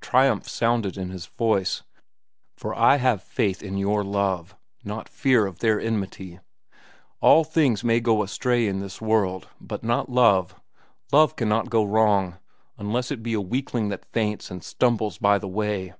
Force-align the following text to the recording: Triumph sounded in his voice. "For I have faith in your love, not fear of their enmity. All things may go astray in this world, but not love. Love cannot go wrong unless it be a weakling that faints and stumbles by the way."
Triumph 0.00 0.48
sounded 0.48 0.96
in 0.96 1.10
his 1.10 1.26
voice. 1.26 1.82
"For 2.56 2.74
I 2.74 2.96
have 2.96 3.22
faith 3.22 3.62
in 3.62 3.76
your 3.76 4.02
love, 4.02 4.56
not 4.82 5.10
fear 5.10 5.44
of 5.44 5.58
their 5.58 5.78
enmity. 5.78 6.40
All 7.20 7.44
things 7.44 7.84
may 7.84 8.00
go 8.00 8.22
astray 8.22 8.66
in 8.66 8.78
this 8.80 9.02
world, 9.02 9.48
but 9.60 9.84
not 9.84 10.08
love. 10.08 10.58
Love 11.12 11.36
cannot 11.36 11.68
go 11.68 11.84
wrong 11.84 12.38
unless 12.78 13.10
it 13.10 13.22
be 13.22 13.34
a 13.34 13.42
weakling 13.42 13.90
that 13.90 14.10
faints 14.10 14.50
and 14.50 14.64
stumbles 14.64 15.18
by 15.18 15.36
the 15.36 15.48
way." 15.48 15.92